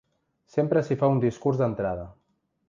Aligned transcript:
I 0.47 0.53
sempre 0.55 0.81
s’hi 0.87 0.97
fa 1.03 1.09
un 1.17 1.21
discurs 1.27 1.61
d’entrada. 1.61 2.09